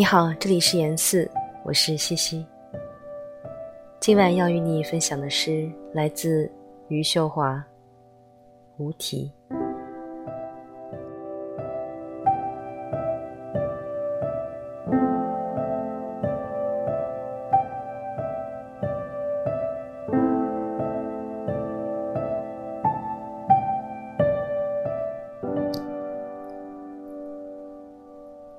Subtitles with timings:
[0.00, 1.30] 你好，这里是严四，
[1.62, 2.46] 我是西西。
[4.00, 6.50] 今晚要与你分享的诗来自
[6.88, 7.56] 余秀华，
[8.78, 9.30] 《无题》。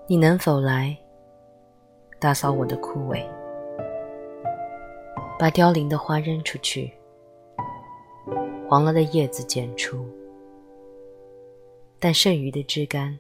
[0.06, 0.96] 你能否来
[2.22, 3.20] 打扫我的枯萎，
[5.40, 6.94] 把凋零的花扔出去，
[8.70, 10.06] 黄了的叶子剪出，
[12.00, 13.18] 但剩余的枝干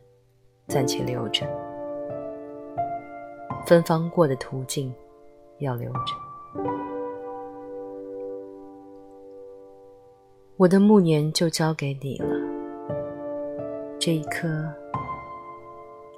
[0.67, 1.47] 暂且留着，
[3.65, 4.93] 芬芳过的途径
[5.57, 6.13] 要留着。
[10.57, 12.35] 我的暮年就交给你了，
[13.97, 14.71] 这一颗。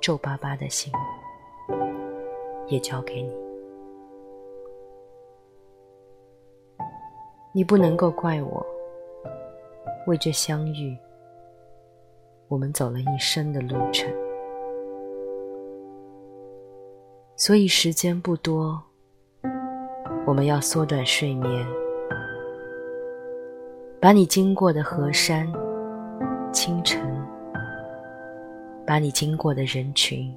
[0.01, 0.91] 皱巴巴的心，
[2.73, 3.29] 也交给你。
[7.51, 8.65] 你不能够怪我，
[10.07, 10.97] 为这相遇，
[12.47, 14.11] 我们走了一生的路程。
[17.35, 18.81] 所以时间不多，
[20.25, 21.63] 我们要缩短睡眠，
[24.01, 25.47] 把你经过的河山、
[26.51, 26.99] 清晨。
[28.85, 30.35] 把你经过的人群，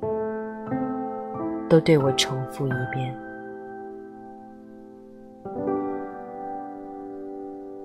[1.68, 3.16] 都对我重复一遍。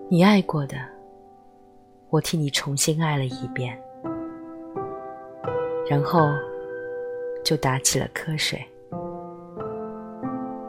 [0.08, 0.78] 你爱过的，
[2.10, 3.82] 我替你重新爱了一遍，
[5.90, 6.30] 然后
[7.44, 8.64] 就打起了瞌睡，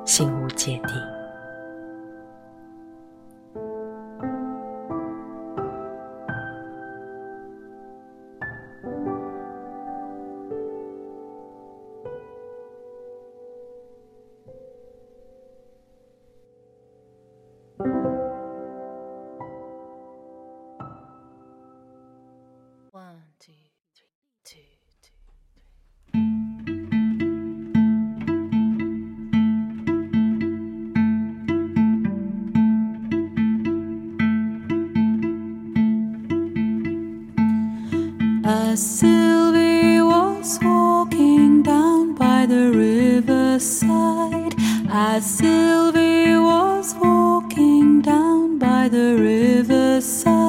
[0.05, 1.12] 心无芥蒂。
[38.73, 44.55] As Sylvie was walking down by the riverside,
[44.89, 50.42] as Sylvie was walking down by the riverside,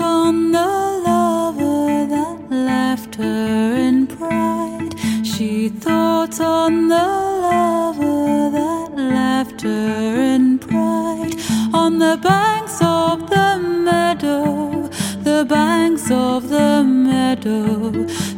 [0.00, 0.68] on the
[1.04, 4.94] lover that left her in pride.
[5.24, 7.08] She thought on the
[7.48, 11.34] lover that left her in pride.
[11.74, 14.88] On the banks of the meadow,
[15.22, 17.90] the banks of the meadow,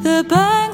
[0.09, 0.74] the banks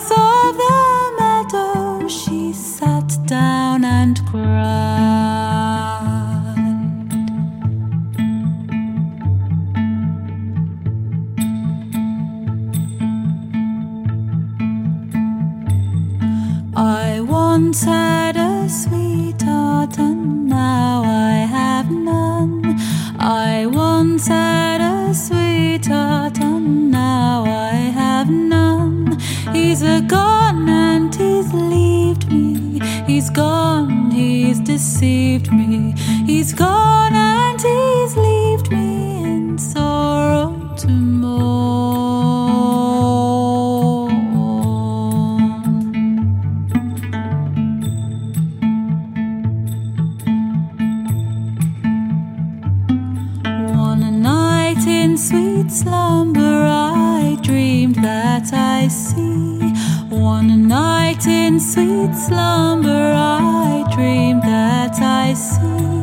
[16.77, 22.77] I once had a sweetheart and now I have none.
[23.19, 29.19] I once had a sweetheart and now I have none.
[29.53, 32.81] He's a gone and he's left me.
[33.05, 35.95] He's gone, he's deceived me.
[36.25, 38.30] He's gone and he's left
[58.83, 59.75] I see.
[60.09, 66.00] One night in sweet slumber, I dreamed that I see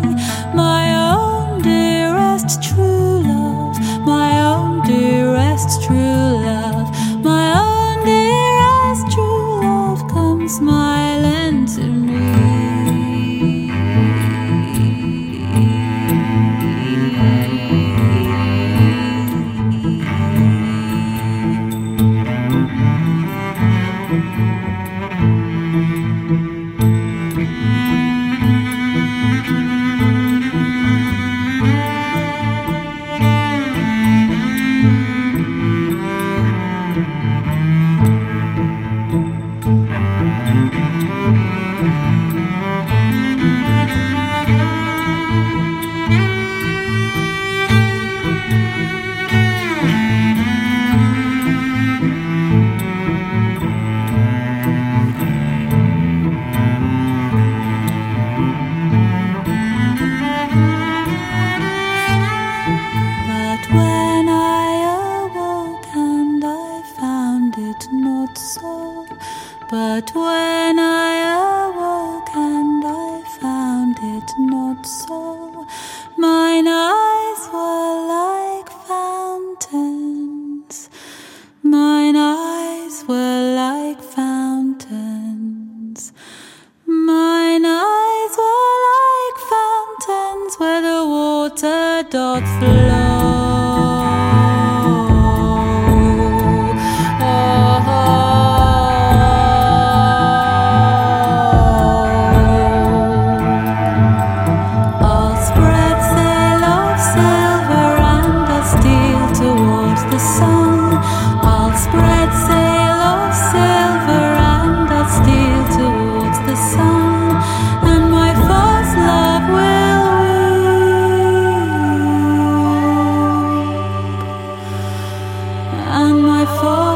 [92.09, 93.06] dort flow.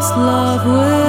[0.02, 1.01] lost love will.